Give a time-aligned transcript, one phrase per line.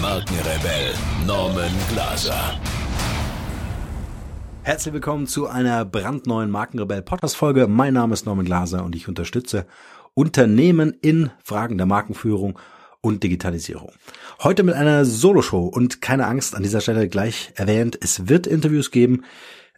[0.00, 0.94] Markenrebell
[1.26, 2.58] Norman Glaser.
[4.62, 7.66] Herzlich willkommen zu einer brandneuen Markenrebell Podcast Folge.
[7.66, 9.66] Mein Name ist Norman Glaser und ich unterstütze
[10.14, 12.58] Unternehmen in Fragen der Markenführung
[13.02, 13.92] und Digitalisierung.
[14.42, 18.90] Heute mit einer Soloshow und keine Angst an dieser Stelle gleich erwähnt, es wird Interviews
[18.90, 19.24] geben.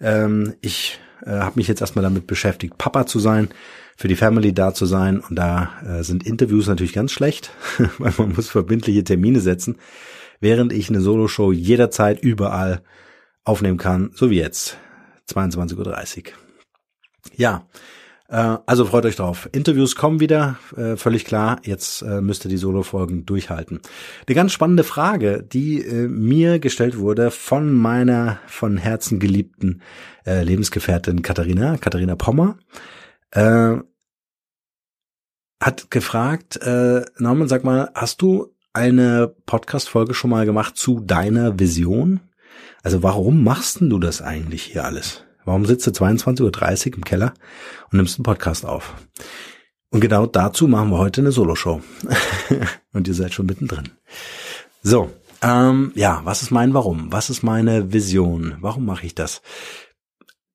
[0.00, 3.48] Ähm, ich äh, habe mich jetzt erstmal damit beschäftigt, Papa zu sein,
[3.96, 7.50] für die Family da zu sein und da äh, sind Interviews natürlich ganz schlecht,
[7.98, 9.76] weil man muss verbindliche Termine setzen,
[10.40, 12.82] während ich eine Soloshow jederzeit überall
[13.44, 14.78] aufnehmen kann, so wie jetzt,
[15.28, 16.24] 22.30 Uhr.
[17.36, 17.66] Ja,
[18.32, 19.48] äh, also freut euch drauf.
[19.52, 21.60] Interviews kommen wieder, äh, völlig klar.
[21.64, 23.80] Jetzt äh, müsst ihr die Solo-Folgen durchhalten.
[24.26, 29.82] Eine ganz spannende Frage, die mir gestellt wurde von meiner von Herzen geliebten
[30.24, 32.56] Lebensgefährtin Katharina, Katharina Pommer,
[33.34, 33.84] hat
[35.90, 42.20] gefragt, Norman, sag mal, hast du eine Podcast-Folge schon mal gemacht zu deiner Vision?
[42.82, 45.24] Also warum machst denn du das eigentlich hier alles?
[45.44, 47.34] Warum sitzt du 22.30 Uhr im Keller
[47.90, 48.94] und nimmst einen Podcast auf?
[49.90, 51.82] Und genau dazu machen wir heute eine Soloshow.
[52.92, 53.90] und ihr seid schon mittendrin.
[54.82, 55.10] So,
[55.42, 57.12] ähm, ja, was ist mein Warum?
[57.12, 58.56] Was ist meine Vision?
[58.60, 59.42] Warum mache ich das?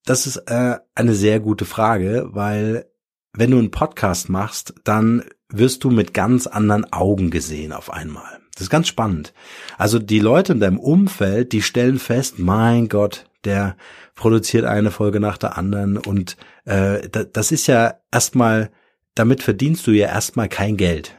[0.08, 2.86] Das ist äh, eine sehr gute Frage, weil
[3.34, 8.40] wenn du einen Podcast machst, dann wirst du mit ganz anderen Augen gesehen auf einmal.
[8.54, 9.34] Das ist ganz spannend.
[9.78, 13.76] Also die Leute in deinem Umfeld, die stellen fest, mein Gott, der
[14.16, 18.72] produziert eine Folge nach der anderen und äh, das ist ja erstmal,
[19.14, 21.18] damit verdienst du ja erstmal kein Geld.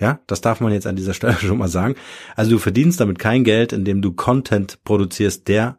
[0.00, 1.94] Ja, das darf man jetzt an dieser Stelle schon mal sagen.
[2.34, 5.78] Also du verdienst damit kein Geld, indem du Content produzierst, der,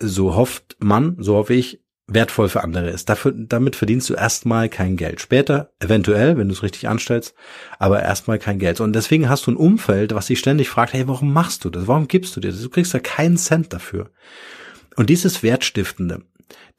[0.00, 1.80] so hofft man, so hoffe ich,
[2.12, 3.08] wertvoll für andere ist.
[3.08, 5.20] Dafür, damit verdienst du erstmal kein Geld.
[5.20, 7.34] Später, eventuell, wenn du es richtig anstellst,
[7.78, 8.80] aber erstmal kein Geld.
[8.80, 11.86] Und deswegen hast du ein Umfeld, was sich ständig fragt, hey, warum machst du das?
[11.86, 12.62] Warum gibst du dir das?
[12.62, 14.10] Du kriegst ja keinen Cent dafür.
[14.96, 16.22] Und dieses Wertstiftende,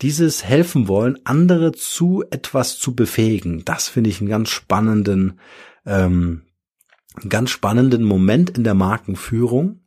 [0.01, 5.39] dieses helfen wollen, andere zu etwas zu befähigen, das finde ich einen ganz spannenden,
[5.85, 6.41] ähm,
[7.15, 9.81] einen ganz spannenden Moment in der Markenführung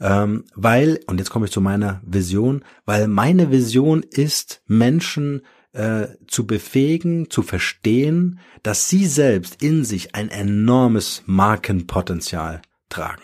[0.00, 5.42] ähm, weil, und jetzt komme ich zu meiner Vision, weil meine Vision ist, Menschen
[5.72, 13.22] äh, zu befähigen, zu verstehen, dass sie selbst in sich ein enormes Markenpotenzial tragen.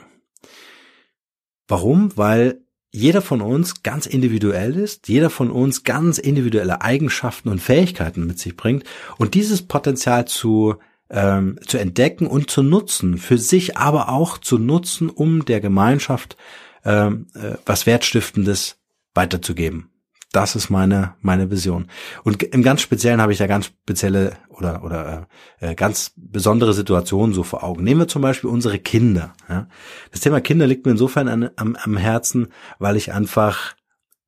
[1.69, 2.17] Warum?
[2.17, 8.27] Weil jeder von uns ganz individuell ist, jeder von uns ganz individuelle Eigenschaften und Fähigkeiten
[8.27, 8.85] mit sich bringt
[9.17, 10.77] und dieses Potenzial zu
[11.11, 16.37] ähm, zu entdecken und zu nutzen, für sich aber auch zu nutzen, um der Gemeinschaft
[16.85, 18.79] ähm, äh, was Wertstiftendes
[19.15, 19.89] weiterzugeben.
[20.33, 21.89] Das ist meine meine Vision.
[22.25, 25.29] Und im ganz Speziellen habe ich da ganz spezielle oder oder
[25.61, 27.85] äh, äh, ganz besondere Situationen so vor Augen.
[27.85, 29.35] Nehmen wir zum Beispiel unsere Kinder.
[29.51, 29.69] Ja?
[30.11, 32.49] Das Thema Kinder liegt mir insofern an, am, am Herzen,
[32.79, 33.75] weil ich einfach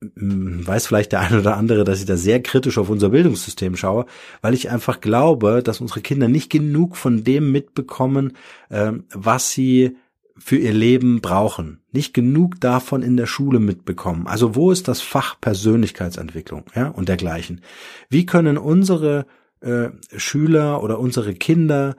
[0.00, 4.06] weiß vielleicht der eine oder andere, dass ich da sehr kritisch auf unser Bildungssystem schaue,
[4.42, 8.36] weil ich einfach glaube, dass unsere Kinder nicht genug von dem mitbekommen,
[8.68, 9.96] äh, was sie
[10.36, 14.26] für ihr Leben brauchen, nicht genug davon in der Schule mitbekommen.
[14.26, 17.60] Also wo ist das Fach Persönlichkeitsentwicklung, ja, und dergleichen?
[18.10, 19.26] Wie können unsere
[19.60, 21.96] äh, Schüler oder unsere Kinder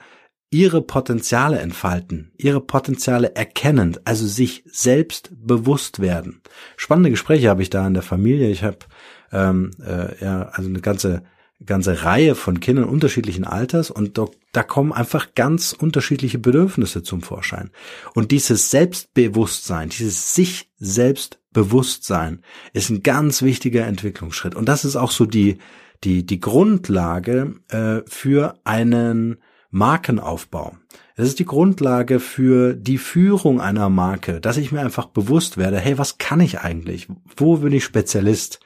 [0.50, 6.42] ihre Potenziale entfalten, ihre Potenziale erkennen, also sich selbst bewusst werden.
[6.78, 8.50] Spannende Gespräche habe ich da in der Familie.
[8.50, 8.80] Ich habe
[9.32, 11.24] ähm, äh, ja also eine ganze
[11.66, 17.22] ganze Reihe von Kindern unterschiedlichen Alters und da, da kommen einfach ganz unterschiedliche Bedürfnisse zum
[17.22, 17.72] Vorschein.
[18.14, 22.42] Und dieses Selbstbewusstsein, dieses sich selbst Bewusstsein
[22.74, 24.56] ist ein ganz wichtiger Entwicklungsschritt.
[24.56, 25.58] Und das ist auch so die,
[26.04, 29.38] die, die Grundlage äh, für einen
[29.76, 30.78] Markenaufbau.
[31.16, 35.80] Es ist die Grundlage für die Führung einer Marke, dass ich mir einfach bewusst werde,
[35.80, 37.10] hey, was kann ich eigentlich?
[37.36, 38.62] Wo bin ich Spezialist?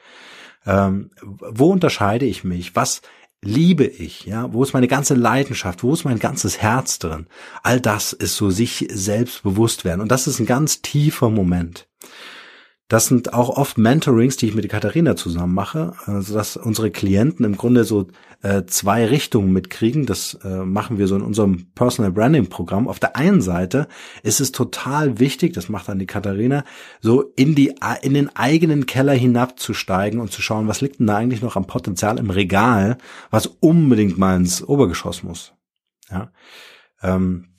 [0.64, 2.76] Ähm, wo unterscheide ich mich?
[2.76, 3.02] Was
[3.42, 4.24] liebe ich?
[4.26, 5.82] Ja, wo ist meine ganze Leidenschaft?
[5.82, 7.26] Wo ist mein ganzes Herz drin?
[7.64, 10.00] All das ist so sich selbst bewusst werden.
[10.00, 11.88] Und das ist ein ganz tiefer Moment.
[12.90, 17.44] Das sind auch oft Mentorings, die ich mit Katharina zusammen mache, also dass unsere Klienten
[17.44, 18.08] im Grunde so
[18.42, 20.06] äh, zwei Richtungen mitkriegen.
[20.06, 22.88] Das äh, machen wir so in unserem Personal Branding Programm.
[22.88, 23.86] Auf der einen Seite
[24.24, 26.64] ist es total wichtig, das macht dann die Katharina,
[27.00, 31.16] so in die in den eigenen Keller hinabzusteigen und zu schauen, was liegt denn da
[31.16, 32.98] eigentlich noch am Potenzial im Regal,
[33.30, 35.52] was unbedingt mal ins Obergeschoss muss.
[36.10, 36.32] Ja.
[37.04, 37.50] Ähm,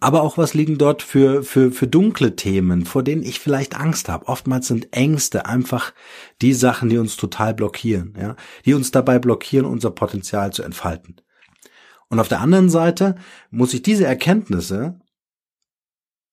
[0.00, 4.08] aber auch was liegen dort für, für, für dunkle Themen, vor denen ich vielleicht Angst
[4.08, 4.28] habe.
[4.28, 5.92] Oftmals sind Ängste einfach
[6.42, 8.36] die Sachen, die uns total blockieren, ja,
[8.66, 11.16] die uns dabei blockieren, unser Potenzial zu entfalten.
[12.08, 13.16] Und auf der anderen Seite
[13.50, 15.00] muss ich diese Erkenntnisse,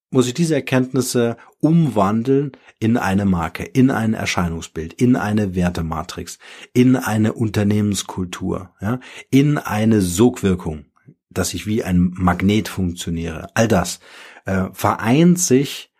[0.09, 6.39] muss ich diese Erkenntnisse umwandeln in eine Marke, in ein Erscheinungsbild, in eine Wertematrix,
[6.73, 8.99] in eine Unternehmenskultur, ja,
[9.29, 10.85] in eine Sogwirkung
[11.29, 13.47] dass ich wie ein Magnet funktioniere.
[13.53, 13.99] All das
[14.45, 15.91] äh, vereint sich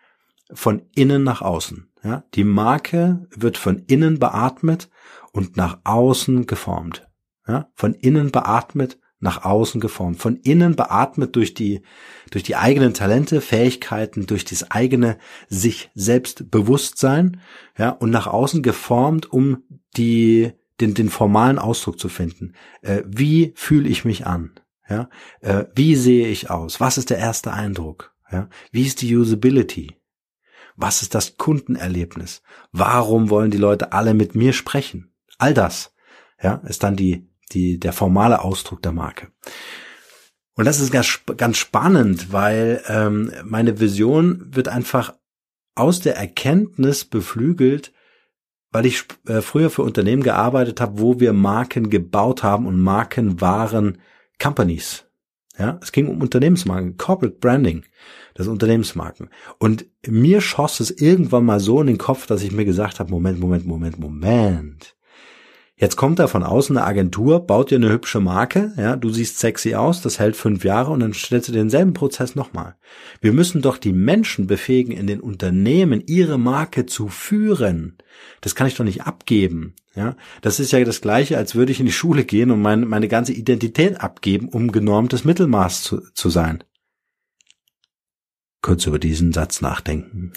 [0.52, 1.90] von innen nach außen.
[2.02, 2.24] Ja?
[2.34, 4.88] Die Marke wird von innen beatmet
[5.32, 7.08] und nach außen geformt.
[7.46, 7.70] Ja?
[7.74, 10.18] Von innen beatmet, nach außen geformt.
[10.18, 11.82] Von innen beatmet durch die,
[12.30, 17.40] durch die eigenen Talente, Fähigkeiten, durch das eigene sich selbst Bewusstsein,
[17.76, 19.64] ja, und nach außen geformt, um
[19.96, 22.54] die, den, den formalen Ausdruck zu finden.
[22.82, 24.52] Äh, wie fühle ich mich an?
[24.88, 26.80] Ja, äh, wie sehe ich aus?
[26.80, 28.14] Was ist der erste Eindruck?
[28.30, 29.96] Ja, wie ist die Usability?
[30.76, 32.42] Was ist das Kundenerlebnis?
[32.72, 35.12] Warum wollen die Leute alle mit mir sprechen?
[35.36, 35.92] All das,
[36.40, 39.28] ja, ist dann die, die, der formale Ausdruck der Marke.
[40.54, 45.14] Und das ist ganz, ganz spannend, weil ähm, meine Vision wird einfach
[45.74, 47.92] aus der Erkenntnis beflügelt,
[48.70, 53.40] weil ich äh, früher für Unternehmen gearbeitet habe, wo wir Marken gebaut haben und Marken
[53.40, 53.98] waren
[54.38, 55.04] Companies.
[55.58, 57.82] Ja, es ging um Unternehmensmarken, Corporate Branding,
[58.34, 59.28] das Unternehmensmarken.
[59.58, 63.10] Und mir schoss es irgendwann mal so in den Kopf, dass ich mir gesagt habe,
[63.10, 64.94] Moment, Moment, Moment, Moment.
[65.80, 69.38] Jetzt kommt da von außen eine Agentur, baut dir eine hübsche Marke, ja, du siehst
[69.38, 72.74] sexy aus, das hält fünf Jahre und dann stellst du denselben Prozess nochmal.
[73.20, 77.96] Wir müssen doch die Menschen befähigen, in den Unternehmen ihre Marke zu führen.
[78.40, 80.16] Das kann ich doch nicht abgeben, ja.
[80.42, 83.06] Das ist ja das Gleiche, als würde ich in die Schule gehen und meine, meine
[83.06, 86.64] ganze Identität abgeben, um genormtes Mittelmaß zu, zu sein.
[88.62, 90.32] Kurz über diesen Satz nachdenken.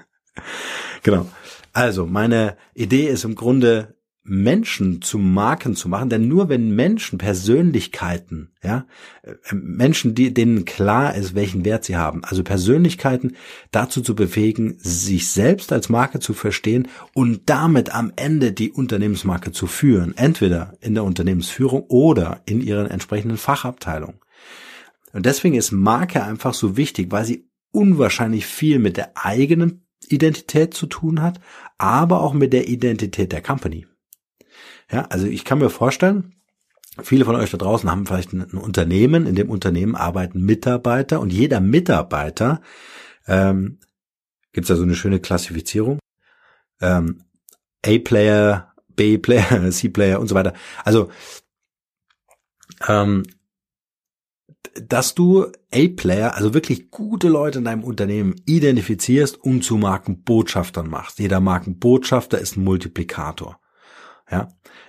[1.02, 1.26] genau.
[1.72, 3.95] Also, meine Idee ist im Grunde,
[4.28, 8.86] Menschen zu Marken zu machen, denn nur wenn Menschen, Persönlichkeiten, ja,
[9.22, 13.36] äh, Menschen, die, denen klar ist, welchen Wert sie haben, also Persönlichkeiten
[13.70, 19.52] dazu zu bewegen, sich selbst als Marke zu verstehen und damit am Ende die Unternehmensmarke
[19.52, 24.20] zu führen, entweder in der Unternehmensführung oder in ihren entsprechenden Fachabteilungen.
[25.12, 30.74] Und deswegen ist Marke einfach so wichtig, weil sie unwahrscheinlich viel mit der eigenen Identität
[30.74, 31.40] zu tun hat,
[31.78, 33.86] aber auch mit der Identität der Company.
[34.90, 36.34] Ja, also ich kann mir vorstellen,
[37.02, 41.20] viele von euch da draußen haben vielleicht ein, ein Unternehmen, in dem Unternehmen arbeiten Mitarbeiter
[41.20, 42.60] und jeder Mitarbeiter
[43.26, 43.78] ähm,
[44.52, 45.98] gibt es ja so eine schöne Klassifizierung.
[46.80, 47.24] Ähm,
[47.84, 50.54] A-Player, B-Player, C-Player und so weiter.
[50.84, 51.10] Also
[52.88, 53.24] ähm,
[54.80, 61.18] dass du A-Player, also wirklich gute Leute in deinem Unternehmen identifizierst und zu Markenbotschaftern machst.
[61.18, 63.60] Jeder Markenbotschafter ist ein Multiplikator.
[64.30, 64.48] Ja,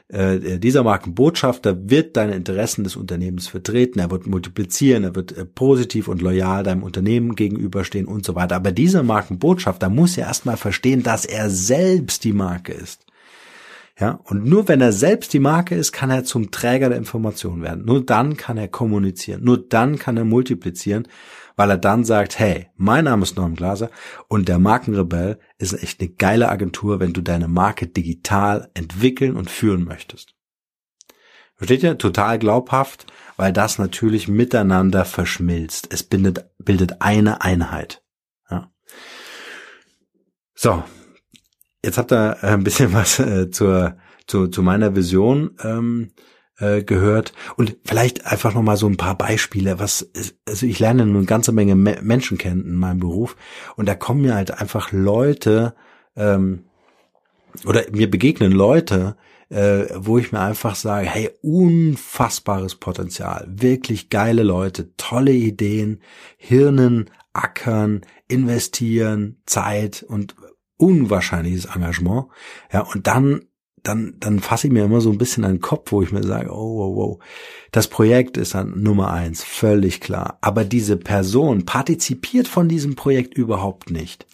[0.09, 5.43] äh, dieser Markenbotschafter wird deine Interessen des Unternehmens vertreten, er wird multiplizieren, er wird äh,
[5.45, 8.55] positiv und loyal deinem Unternehmen gegenüberstehen und so weiter.
[8.55, 13.05] Aber dieser Markenbotschafter muss ja erstmal verstehen, dass er selbst die Marke ist.
[13.99, 17.63] Ja, und nur wenn er selbst die Marke ist, kann er zum Träger der Information
[17.63, 17.83] werden.
[17.85, 19.43] Nur dann kann er kommunizieren.
[19.43, 21.07] Nur dann kann er multiplizieren
[21.57, 23.89] weil er dann sagt, hey, mein Name ist Norm Glaser
[24.29, 29.49] und der Markenrebell ist echt eine geile Agentur, wenn du deine Marke digital entwickeln und
[29.49, 30.35] führen möchtest.
[31.55, 31.97] Versteht ihr?
[31.97, 35.91] Total glaubhaft, weil das natürlich miteinander verschmilzt.
[35.91, 38.03] Es bildet, bildet eine Einheit.
[38.51, 38.71] Ja.
[40.53, 40.83] So,
[41.87, 43.95] jetzt habt ihr ein bisschen was äh, zur,
[44.27, 46.11] zu, zu meiner Vision ähm,
[46.59, 47.33] äh, gehört.
[47.55, 50.11] Und vielleicht einfach noch mal so ein paar Beispiele, was
[50.45, 53.35] also ich lerne eine ganze Menge Me Menschen kennen in meinem Beruf.
[53.75, 55.73] Und da kommen mir halt einfach Leute
[56.15, 56.65] ähm,
[57.65, 59.15] oder mir begegnen Leute,
[59.49, 66.01] äh, wo ich mir einfach sage, hey, unfassbares Potenzial, wirklich geile Leute, tolle Ideen,
[66.37, 70.35] Hirnen ackern, investieren, Zeit und
[70.77, 72.27] unwahrscheinliches Engagement.
[72.71, 73.41] Ja, und dann
[73.87, 76.23] dann, dann fasse ich mir immer so ein bisschen an den Kopf, wo ich mir
[76.23, 77.23] sage, oh, wow, wow,
[77.71, 80.37] das Projekt ist an Nummer eins, völlig klar.
[80.41, 84.27] Aber diese Person partizipiert von diesem Projekt überhaupt nicht.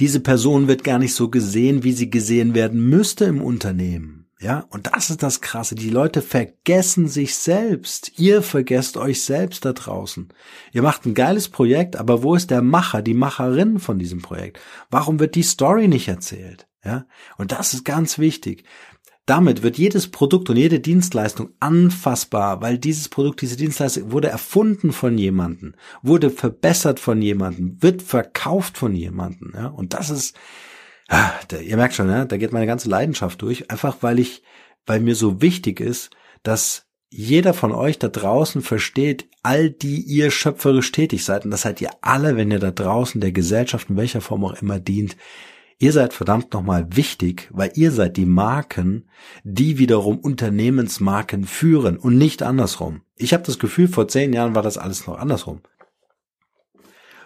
[0.00, 4.27] Diese Person wird gar nicht so gesehen, wie sie gesehen werden müsste im Unternehmen.
[4.40, 5.74] Ja, und das ist das Krasse.
[5.74, 8.12] Die Leute vergessen sich selbst.
[8.18, 10.28] Ihr vergesst euch selbst da draußen.
[10.72, 14.60] Ihr macht ein geiles Projekt, aber wo ist der Macher, die Macherin von diesem Projekt?
[14.90, 16.68] Warum wird die Story nicht erzählt?
[16.84, 18.64] Ja, und das ist ganz wichtig.
[19.26, 24.90] Damit wird jedes Produkt und jede Dienstleistung anfassbar, weil dieses Produkt, diese Dienstleistung wurde erfunden
[24.90, 29.52] von jemandem, wurde verbessert von jemandem, wird verkauft von jemandem.
[29.54, 29.66] Ja?
[29.66, 30.34] Und das ist,
[31.08, 34.42] ah, da, ihr merkt schon, ja, da geht meine ganze Leidenschaft durch, einfach weil ich,
[34.86, 36.10] weil mir so wichtig ist,
[36.42, 41.62] dass jeder von euch da draußen versteht, all die ihr schöpferisch tätig seid, und das
[41.62, 45.16] seid ihr alle, wenn ihr da draußen der Gesellschaft in welcher Form auch immer dient,
[45.80, 49.08] Ihr seid verdammt nochmal wichtig, weil ihr seid die Marken,
[49.44, 53.02] die wiederum Unternehmensmarken führen und nicht andersrum.
[53.16, 55.60] Ich habe das Gefühl, vor zehn Jahren war das alles noch andersrum.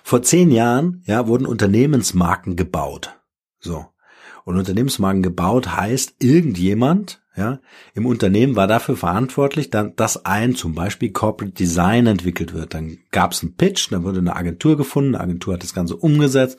[0.04, 3.18] Vor zehn Jahren, ja, wurden Unternehmensmarken gebaut.
[3.62, 3.86] So.
[4.44, 7.60] Und Unternehmensmarken gebaut heißt, irgendjemand, ja,
[7.94, 12.74] im Unternehmen war dafür verantwortlich, dann, dass ein zum Beispiel Corporate Design entwickelt wird.
[12.74, 15.96] Dann gab es einen Pitch, dann wurde eine Agentur gefunden, eine Agentur hat das Ganze
[15.96, 16.58] umgesetzt,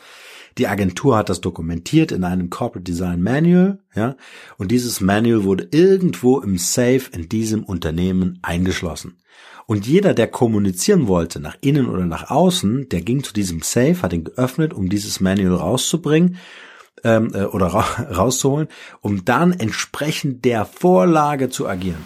[0.57, 4.15] die Agentur hat das dokumentiert in einem Corporate Design Manual, ja,
[4.57, 9.17] und dieses Manual wurde irgendwo im Safe in diesem Unternehmen eingeschlossen.
[9.65, 14.01] Und jeder, der kommunizieren wollte, nach innen oder nach außen, der ging zu diesem Safe,
[14.01, 16.37] hat ihn geöffnet, um dieses Manual rauszubringen
[17.03, 17.81] ähm, äh, oder ra
[18.15, 18.67] rauszuholen,
[19.01, 22.05] um dann entsprechend der Vorlage zu agieren.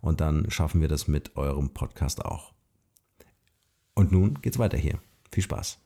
[0.00, 2.52] und dann schaffen wir das mit eurem Podcast auch.
[3.94, 4.98] Und nun geht's weiter hier.
[5.32, 5.78] Viel Spaß.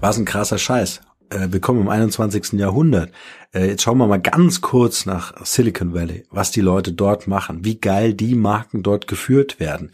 [0.00, 1.02] Was ein krasser Scheiß.
[1.28, 2.54] Äh, willkommen im 21.
[2.58, 3.12] Jahrhundert.
[3.54, 7.64] Äh, jetzt schauen wir mal ganz kurz nach Silicon Valley, was die Leute dort machen,
[7.64, 9.92] wie geil die Marken dort geführt werden.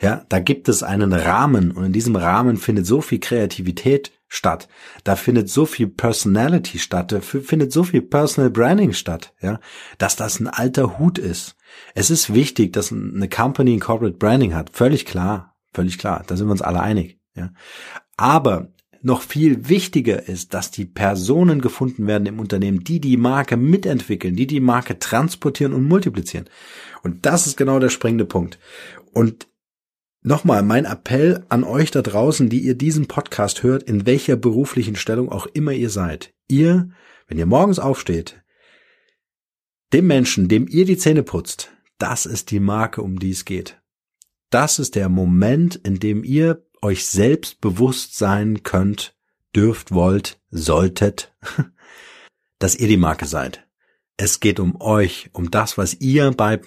[0.00, 4.68] Ja, da gibt es einen Rahmen und in diesem Rahmen findet so viel Kreativität statt.
[5.04, 9.60] Da findet so viel Personality statt, da findet so viel Personal Branding statt, ja,
[9.98, 11.56] dass das ein alter Hut ist.
[11.94, 14.70] Es ist wichtig, dass eine Company ein Corporate Branding hat.
[14.70, 16.24] Völlig klar, völlig klar.
[16.26, 17.50] Da sind wir uns alle einig, ja.
[18.16, 23.56] Aber noch viel wichtiger ist, dass die Personen gefunden werden im Unternehmen, die die Marke
[23.56, 26.48] mitentwickeln, die die Marke transportieren und multiplizieren.
[27.02, 28.58] Und das ist genau der springende Punkt.
[29.12, 29.46] Und
[30.26, 34.96] Nochmal mein Appell an euch da draußen, die ihr diesen Podcast hört, in welcher beruflichen
[34.96, 36.34] Stellung auch immer ihr seid.
[36.48, 36.90] Ihr,
[37.28, 38.42] wenn ihr morgens aufsteht,
[39.92, 43.80] dem Menschen, dem ihr die Zähne putzt, das ist die Marke, um die es geht.
[44.50, 49.16] Das ist der Moment, in dem ihr euch selbst bewusst sein könnt,
[49.54, 51.36] dürft, wollt, solltet,
[52.58, 53.64] dass ihr die Marke seid.
[54.16, 56.60] Es geht um euch, um das, was ihr bei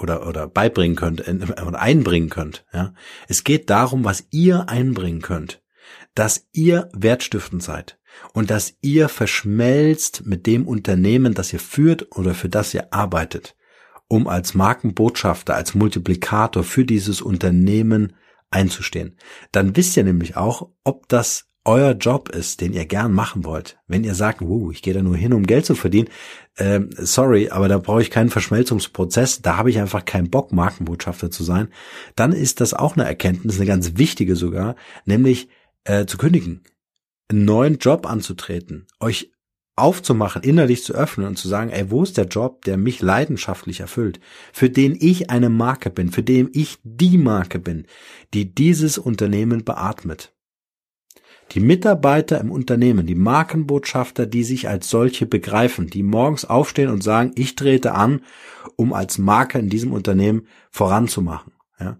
[0.00, 2.64] oder, oder beibringen könnt und einbringen könnt.
[2.72, 2.94] Ja?
[3.28, 5.62] Es geht darum, was ihr einbringen könnt,
[6.14, 7.98] dass ihr wertstiftend seid
[8.32, 13.56] und dass ihr verschmelzt mit dem Unternehmen, das ihr führt oder für das ihr arbeitet,
[14.08, 18.14] um als Markenbotschafter, als Multiplikator für dieses Unternehmen
[18.50, 19.16] einzustehen.
[19.52, 23.78] Dann wisst ihr nämlich auch, ob das euer Job ist, den ihr gern machen wollt,
[23.86, 26.08] wenn ihr sagt, wow, ich gehe da nur hin, um Geld zu verdienen,
[26.56, 31.30] ähm, sorry, aber da brauche ich keinen Verschmelzungsprozess, da habe ich einfach keinen Bock, Markenbotschafter
[31.30, 31.68] zu sein,
[32.16, 34.74] dann ist das auch eine Erkenntnis, eine ganz wichtige sogar,
[35.04, 35.48] nämlich
[35.84, 36.62] äh, zu kündigen,
[37.28, 39.30] einen neuen Job anzutreten, euch
[39.76, 43.80] aufzumachen, innerlich zu öffnen und zu sagen, ey, wo ist der Job, der mich leidenschaftlich
[43.80, 44.20] erfüllt,
[44.52, 47.86] für den ich eine Marke bin, für den ich die Marke bin,
[48.34, 50.34] die dieses Unternehmen beatmet.
[51.52, 57.02] Die Mitarbeiter im Unternehmen, die Markenbotschafter, die sich als solche begreifen, die morgens aufstehen und
[57.02, 58.22] sagen, ich trete an,
[58.76, 61.52] um als Marke in diesem Unternehmen voranzumachen.
[61.80, 61.98] Ja.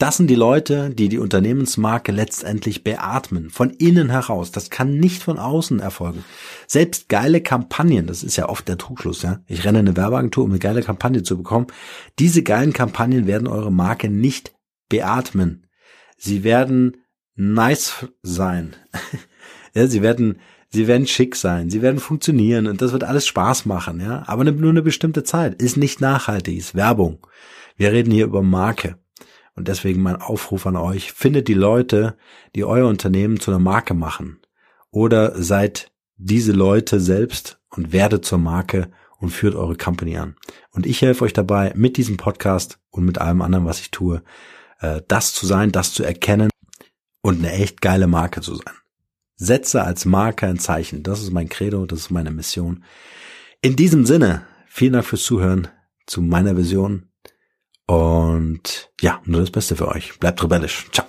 [0.00, 4.52] Das sind die Leute, die die Unternehmensmarke letztendlich beatmen, von innen heraus.
[4.52, 6.24] Das kann nicht von außen erfolgen.
[6.68, 9.40] Selbst geile Kampagnen, das ist ja oft der Trugschluss, ja.
[9.48, 11.66] Ich renne eine Werbeagentur, um eine geile Kampagne zu bekommen.
[12.20, 14.54] Diese geilen Kampagnen werden eure Marke nicht
[14.88, 15.66] beatmen.
[16.16, 16.98] Sie werden
[17.38, 18.76] nice sein.
[19.74, 23.64] ja, sie werden, sie werden schick sein, sie werden funktionieren und das wird alles Spaß
[23.64, 24.24] machen, ja.
[24.26, 25.62] Aber nur eine bestimmte Zeit.
[25.62, 27.26] Ist nicht nachhaltig, ist Werbung.
[27.76, 28.98] Wir reden hier über Marke.
[29.54, 32.16] Und deswegen mein Aufruf an euch, findet die Leute,
[32.54, 34.40] die euer Unternehmen zu einer Marke machen.
[34.90, 40.36] Oder seid diese Leute selbst und werdet zur Marke und führt eure Company an.
[40.70, 44.22] Und ich helfe euch dabei, mit diesem Podcast und mit allem anderen, was ich tue,
[44.80, 46.50] äh, das zu sein, das zu erkennen
[47.28, 48.74] und eine echt geile Marke zu sein.
[49.36, 51.02] Setze als Marke ein Zeichen.
[51.02, 52.84] Das ist mein Credo, das ist meine Mission.
[53.60, 55.68] In diesem Sinne, vielen Dank fürs Zuhören
[56.06, 57.10] zu meiner Vision
[57.86, 60.18] und ja, nur das Beste für euch.
[60.18, 60.86] Bleibt rebellisch.
[60.90, 61.06] Ciao.